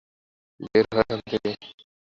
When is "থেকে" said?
1.29-1.49